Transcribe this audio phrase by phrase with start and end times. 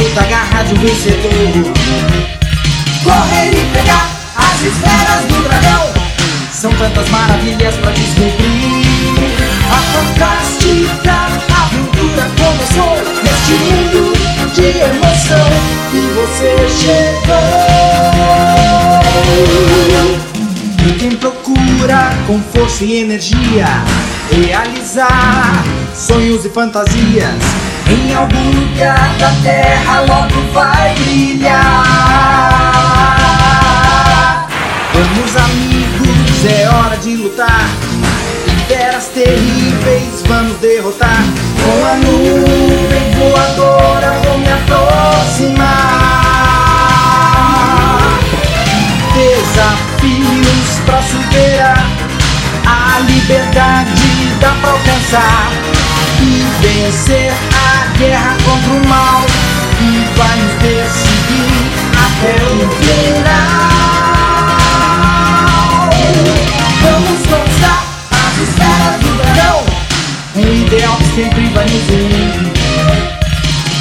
[0.00, 1.30] garra de um vencedor.
[3.04, 5.92] Correr e pegar as esferas do dragão.
[6.50, 8.86] São tantas maravilhas pra descobrir.
[9.70, 11.12] A fantástica
[11.62, 14.12] aventura começou neste mundo
[14.54, 15.48] de emoção
[15.92, 16.50] e você
[16.80, 17.42] chegou.
[20.98, 23.66] Quem procura com força e energia
[24.30, 25.64] realizar
[25.94, 31.82] sonhos e fantasias em algum lugar da terra logo vai brilhar.
[34.94, 37.68] Vamos, amigos, é hora de lutar.
[38.68, 41.22] Feras terríveis vamos derrotar.
[41.62, 45.68] Com a nuvem voadora vou me aproximar.
[49.14, 51.86] Desafios pra superar.
[52.64, 55.50] A liberdade dá pra alcançar
[56.22, 57.51] e vencer
[58.72, 59.26] a guerra contra o mal
[59.78, 63.52] que vai nos perseguir até o final.
[66.82, 69.58] Vamos conquistar as esferas do dragão.
[70.36, 72.52] Um ideal que sempre vai nos unir.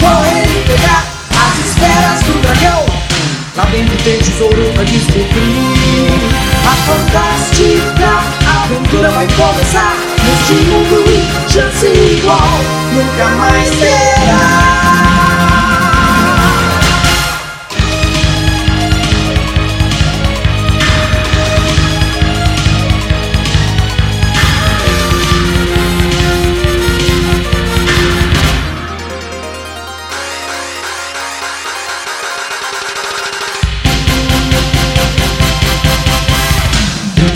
[0.00, 2.84] Correr e pegar as esferas do dragão.
[3.56, 5.74] Lá dentro tem tesouro pra descobrir.
[6.66, 8.10] A fantástica
[8.64, 10.03] aventura vai começar
[10.44, 11.04] neste mundo
[11.48, 12.38] chance igual
[12.92, 14.74] nunca mais terá.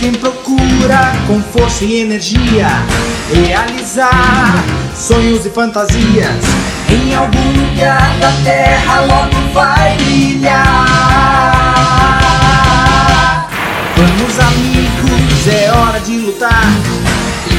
[0.01, 0.13] Quem
[1.27, 2.67] com força e energia
[3.31, 4.55] realizar
[4.97, 6.45] sonhos e fantasias
[6.89, 10.65] Em algum lugar da terra logo vai brilhar.
[13.97, 16.65] Vamos amigos, é hora de lutar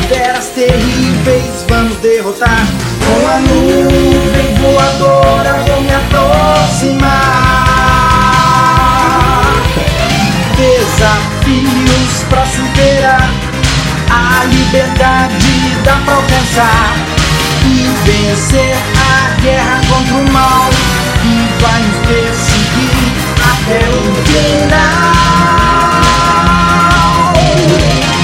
[0.07, 2.66] Feras terríveis vamos derrotar
[3.06, 7.28] Com a nuvem voadora vou me aproximar.
[14.69, 15.47] Liberdade
[15.84, 16.96] dá pra alcançar
[17.66, 20.69] E vencer a guerra contra o mal
[21.22, 24.74] Que vai nos perseguir até o final.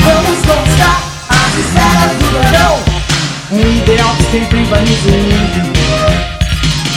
[0.04, 2.76] Vamos conquistar as esferas do dragão.
[3.52, 5.74] Um ideal que sempre vai nos unir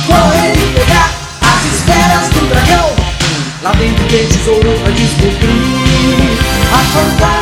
[0.07, 1.11] Correr e pegar
[1.41, 2.89] as esferas do dragão.
[3.63, 6.39] Lá dentro tem tesouro pra descobrir
[6.71, 7.38] A aventura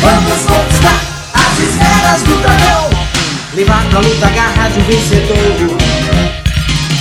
[0.00, 1.00] Vamos conquistar
[1.34, 2.88] as esferas do dragão.
[3.54, 5.76] Levar pra luta a garra de um vencedor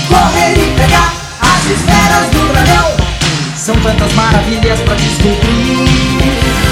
[0.10, 2.92] Correr e pegar as esferas do dragão.
[3.56, 5.88] São tantas maravilhas pra descobrir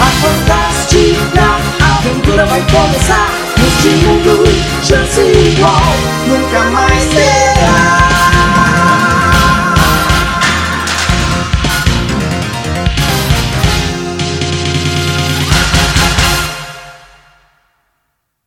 [0.02, 1.60] A fantástica
[2.00, 5.84] aventura vai começar neste mundo chance igual
[6.28, 7.79] nunca mais terá.